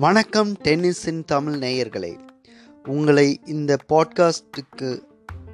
[0.00, 2.18] வணக்கம் டென்னிஸின் தமிழ் நேயர்களே.
[2.88, 5.00] உங்களை இந்த பாட்காஸ்ட்டுக்கு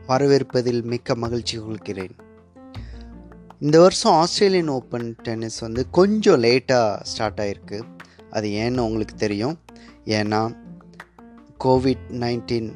[0.08, 2.14] வரவேற்பதில் மிக்க மகிழ்ச்சி கொள்கிறேன்.
[3.60, 7.82] இந்த வருஷம் ஆஸ்திரேலியன் ஓப்பன் டென்னிஸ் வந்து கொஞ்சம் லேட்டாக ஸ்டார்ட் ஆகிருக்கு
[8.30, 9.58] அது ஏன்னு உங்களுக்கு தெரியும்.
[10.04, 10.56] ஏன்னா
[11.64, 12.70] கோவிட் நைன்டீன்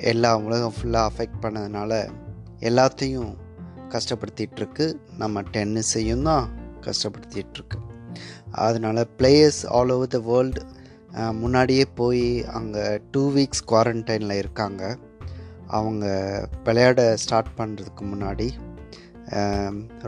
[0.00, 2.10] எல்லா உலகம் ஃபுல்லாக அஃபெக்ட் பண்ணதுனால
[2.60, 3.36] எல்லாத்தையும்
[3.88, 6.48] கஷ்டப்படுத்திகிட்ருக்கு நம்ம டென்னிஸையும் தான்
[6.80, 7.90] கஷ்டப்படுத்திகிட்ருக்கு
[8.66, 10.62] அதனால் players all over the world
[11.42, 12.26] முன்னாடியே போய்
[12.58, 12.82] அங்கே
[13.14, 14.82] டூ வீக்ஸ் குவாரண்டைனில் இருக்காங்க.
[15.78, 16.04] அவங்க
[16.66, 18.48] விளையாட ஸ்டார்ட் பண்ணுறதுக்கு முன்னாடி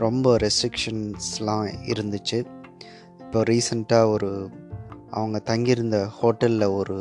[0.03, 2.39] ரொம்ப ரெஸ்ட்ரிக்ஷன்ஸ்லாம் இருந்துச்சு.
[3.23, 4.29] இப்போ ரீசண்டாக ஒரு
[5.17, 6.97] அவங்க தங்கியிருந்த ஹோட்டலில் ஒரு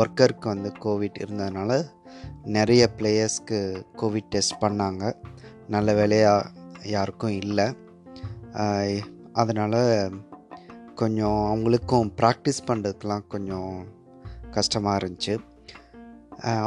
[0.00, 1.72] ஒர்க்கருக்கு வந்து கோவிட் இருந்ததுனால
[2.56, 3.58] நிறைய பிளேயர்ஸ்க்கு
[4.00, 5.02] கோவிட் டெஸ்ட் பண்ணாங்க.
[5.74, 6.50] நல்ல வேலையாக
[6.94, 7.66] யாருக்கும் இல்லை.
[9.40, 9.80] அதனால்
[11.00, 13.72] கொஞ்சம் அவங்களுக்கும் ப்ராக்டிஸ் பண்ணுறதுக்கெலாம் கொஞ்சம்
[14.56, 15.34] கஷ்டமாக இருந்துச்சு.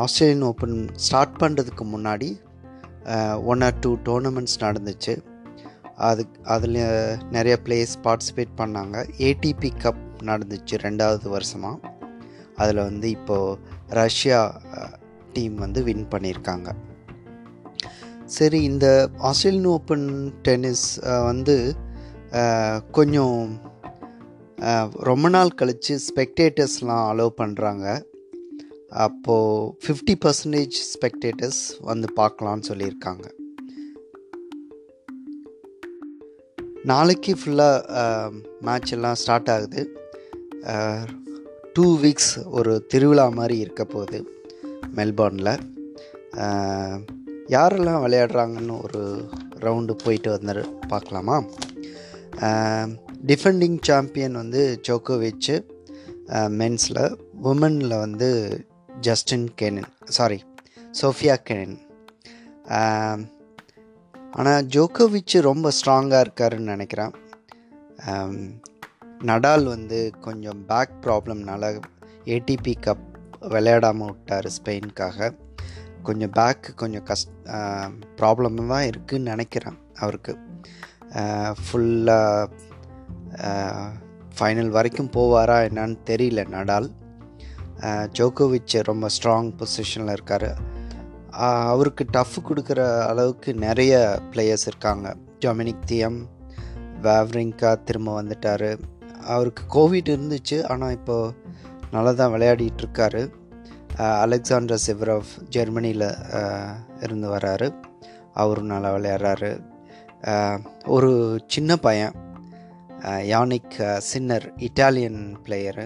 [0.04, 2.30] ஆஸ்திரேலியன் ஓப்பன் ஸ்டார்ட் பண்ணுறதுக்கு முன்னாடி
[3.52, 5.14] ஒன் ஆர் டூ டோர்னமெண்ட்ஸ் நடந்துச்சு.
[6.10, 6.24] அது
[6.56, 6.82] அதில்
[7.36, 8.96] நிறைய பிளேயர்ஸ் பார்ட்டிசிபேட் பண்ணாங்க.
[9.30, 11.92] ஏடிபி கப் நடந்துச்சு ரெண்டாவது வருஷமாக
[12.62, 13.58] அதில் வந்து இப்போது
[14.00, 14.40] ரஷ்யா
[15.34, 16.70] டீம் வந்து வின் பண்ணியிருக்காங்க.
[18.38, 18.88] சரி இந்த
[19.28, 20.08] ஆஸ்திரேலியன் ஓப்பன்
[20.48, 20.88] டென்னிஸ்
[21.30, 21.56] வந்து
[22.92, 23.60] கொஞ்சம்
[25.10, 27.86] ரொம்ப நாள் கழித்து ஸ்பெக்டேட்டர்ஸ்லாம் அலோவ் பண்ணுறாங்க
[29.06, 33.26] அப்போது ஃபிஃப்டி பர்சன்டேஜ் ஸ்பெக்டேட்டர்ஸ் வந்து பார்க்கலான்னு சொல்லியிருக்காங்க.
[36.84, 39.82] நாளைக்கு ஃபுல்லாக மேட்ச் எல்லாம் ஸ்டார்ட் ஆகுது.
[41.74, 44.20] டூ வீக்ஸ் ஒரு திருவிழா மாதிரி இருக்க போகுது
[44.96, 45.54] மெல்பர்னில்.
[47.56, 49.04] யாரெல்லாம் விளையாடுறாங்கன்னு ஒரு
[49.66, 51.38] ரவுண்டு போயிட்டு வந்து பார்க்கலாமா?
[53.30, 55.56] டிஃபெண்டிங் சாம்பியன் வந்து ஜோக்கோவிச்சு
[56.60, 57.04] மென்ஸில்
[57.44, 58.30] உமனில் வந்து
[59.02, 60.40] Justin Kenin sorry
[61.02, 61.80] Sofia Kenin
[64.32, 67.14] ஆனால் ஜோக்கோவிச் ரொம்ப ஸ்ட்ராங்காக இருக்காருன்னு நினைக்கிறேன்.
[69.30, 71.72] நடால் வந்து கொஞ்சம் பேக் ப்ராப்ளம்னால
[72.36, 73.06] ஏடிபி கப்
[73.54, 75.30] விளையாடாமல் விட்டார் ஸ்பெயினுக்காக
[76.04, 77.58] கொஞ்சம் பேக்கு கொஞ்சம் கஷ்ட
[78.20, 80.34] ப்ராப்ளம் தான் இருக்குதுன்னு நினைக்கிறேன் அவருக்கு.
[81.64, 82.50] ஃபுல்லாக
[84.38, 86.90] ஃபைனல் வரைக்கும் போவாரா என்னான்னு தெரியல நடால்.
[88.18, 90.50] ஜோகோவிச் ரொம்ப ஸ்ட்ராங் பொசிஷனில் இருக்கார்.
[91.74, 92.80] அவருக்கு டஃப் கொடுக்குற
[93.12, 95.16] அளவுக்கு நிறைய பிளேயர்ஸ் இருக்காங்க.
[95.46, 96.20] டொமினிக் தியம்
[97.04, 98.70] வேவ்ரிங்கா திரும்ப வந்துட்டார்.
[99.26, 101.36] அவருக்கு கோவிட் இருந்துச்சு ஆனால் இப்போது
[101.92, 103.24] நல்லா தான் விளையாடிட்டு இருக்காரு.
[103.98, 106.10] அலெக்சாண்டர் சிவரவ் ஜெர்மனியில்
[107.02, 107.70] இருந்து வராரு.
[108.34, 109.52] அவரும் நல்லா விளையாடுறாரு.
[110.86, 111.12] ஒரு
[111.48, 112.16] சின்ன பையன்
[113.04, 115.86] யானிக் சின்னர் இட்டாலியன் பிளேயரு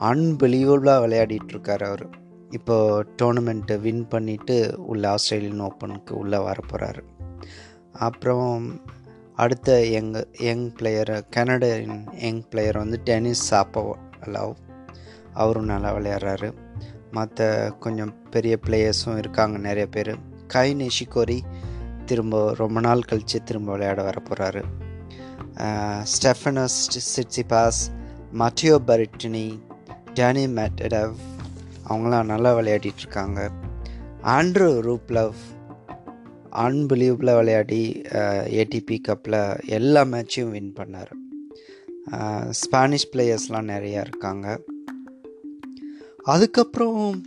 [0.00, 2.06] அன்பிலீவபிளாக விளையாடிட்டுருக்கார் அவர்.
[2.50, 7.02] இப்போது டோர்னமெண்ட்டு வின் பண்ணிவிட்டு உள்ள ஆஸ்திரேலியன் ஓப்பனுக்கு உள்ளே வர போகிறாரு
[7.92, 8.80] அப்புறம்
[9.34, 13.92] அடுத்த young young player Canadian young player வந்து டென்னிஸ் சாப்போ
[14.26, 14.56] லவ்
[15.32, 16.52] அவரும் நல்லா விளையாடுறாரு.
[17.10, 20.12] மற்ற கொஞ்சம் பெரிய பிளேயர்ஸும் இருக்காங்க நிறைய பேர்.
[20.46, 21.38] கை நிஷிகோரி
[22.04, 24.62] திரும்ப ரொம்ப நாள் கழித்து திரும்ப விளையாட வர போகிறாரு
[26.12, 26.78] ஸ்டெஃபனஸ்
[27.14, 27.82] சிட்சிபாஸ்
[28.38, 29.46] மட்டியோ பரிட்டினி
[30.14, 31.14] டேனி மேட்டடவ்
[31.88, 33.40] அவங்களாம் நல்லா விளையாடிட்டுருக்காங்க
[34.22, 35.34] ஆண்ட்ரூ ரூப்லவ்
[36.52, 38.02] அன்பிலீவபிளாக விளையாடி
[38.60, 41.12] ஏடிபி கப்பில் எல்லா மேட்சையும் வின் பண்ணார்.
[42.50, 44.60] ஸ்பானிஷ் பிளேயர்ஸ்லாம் நிறையா இருக்காங்க.
[46.22, 47.22] அதுக்கப்புறம்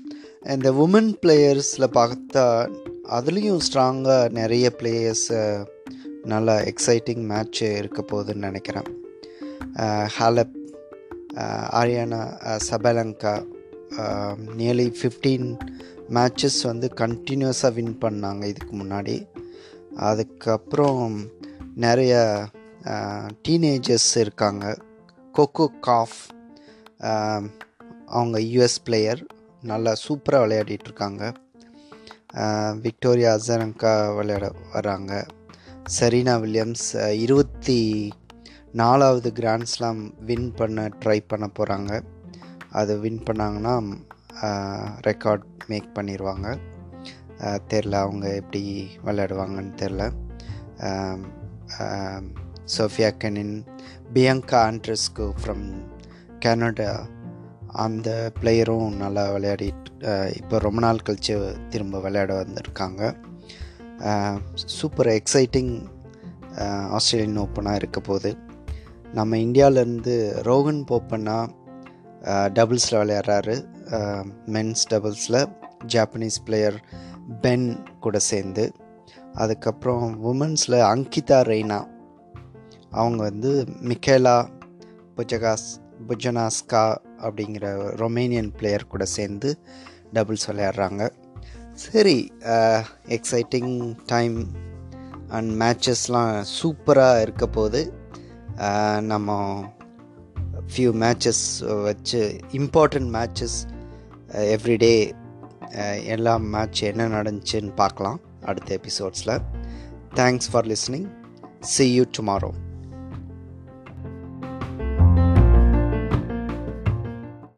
[0.45, 2.45] இந்த உமன் பிளேயர்ஸில் பார்த்தா
[3.15, 5.67] அதுலேயும் ஸ்ட்ராங்காக நிறைய பிளேயர்ஸ்
[6.23, 8.89] நல்ல எக்ஸைட்டிங் மேட்ச் இருக்க போகுதுன்னு நினைக்கிறேன்.
[10.17, 10.55] Halep
[11.81, 12.21] Aryna
[12.69, 13.33] Sabalenka
[14.57, 15.47] nearly fifteen
[16.09, 19.15] matches வந்து கண்டினியூஸாக வின் பண்ணாங்க இதுக்கு முன்னாடி.
[20.09, 21.15] அதுக்கப்புறம்
[21.75, 22.13] நிறைய
[23.47, 24.65] டீனேஜர்ஸ் இருக்காங்க.
[25.37, 26.19] கொக்கோ காஃப்
[28.05, 29.21] அவங்க யூஎஸ் பிளேயர்
[29.63, 31.23] நல்லா சூப்பராக விளையாடிட்டுருக்காங்க
[32.29, 35.11] விக்டோரியா அசரங்கா விளையாட வராங்க
[35.99, 37.77] செரீனா வில்லியம்ஸ் இருபத்தி
[38.71, 41.91] நாலாவது கிராண்ட் ஸ்லாம் வின் பண்ண ட்ரை பண்ண போகிறாங்க
[42.71, 43.75] அது வின் பண்ணாங்கன்னா
[45.01, 46.47] ரெக்கார்ட் மேக் பண்ணிடுவாங்க
[47.67, 48.63] தெரில அவங்க எப்படி
[49.05, 50.03] விளையாடுவாங்கன்னு தெரில
[52.77, 53.57] Sofia Kenin
[54.13, 55.67] Bianca Andreescu from
[56.39, 56.91] Canada
[57.73, 59.73] அந்த பிளேயரும் நல்லா விளையாடி
[60.35, 61.35] இப்போ ரொம்ப நாள் கழித்து
[61.69, 63.01] திரும்ப விளையாட வந்திருக்காங்க.
[64.53, 65.73] சூப்பர் எக்ஸைட்டிங்
[66.97, 68.37] ஆஸ்திரேலியன் ஓப்பனாக இருக்க போகுது.
[69.13, 70.15] நம்ம இந்தியாவிலேருந்து
[70.47, 71.37] ரோஹன் போப்பண்ணா
[72.57, 73.55] டபுள்ஸில் விளையாடுறாரு.
[74.45, 75.41] மென்ஸ் டபுள்ஸில்
[75.93, 76.79] ஜாப்பனீஸ் பிளேயர்
[77.41, 77.67] பென்
[77.99, 78.71] கூட சேர்ந்து.
[79.33, 81.79] அதுக்கப்புறம் உமன்ஸில் அங்கிதா ரெய்னா.
[82.91, 83.51] அவங்க வந்து
[83.89, 84.37] மிக்கேலா
[85.17, 85.67] புஜகாஸ்
[86.07, 87.65] புஜனாஸ்கா அப்படிங்கிற
[88.03, 89.59] ரொமேனியன் பிளேயர் கூட சேர்ந்து
[90.13, 91.09] டபுள்ஸ் விளையாடுறாங்க.
[91.73, 92.17] சரி
[93.15, 93.73] எக்ஸைட்டிங்
[94.05, 94.37] டைம்
[95.27, 97.81] அண்ட் மேட்சஸ்லாம் சூப்பராக இருக்க போது
[99.01, 99.35] நம்ம
[100.71, 101.43] ஃபியூ மேட்சஸ்
[101.83, 102.21] வச்சு
[102.51, 103.57] இம்பார்ட்டண்ட் மேட்சஸ்
[104.55, 104.95] எவ்ரிடே
[106.05, 109.35] எல்லா மேட்ச் என்ன நடந்துச்சுன்னு பார்க்கலாம் அடுத்த எபிசோட்ஸில்
[110.15, 111.07] thanks for listening
[111.59, 112.51] see you tomorrow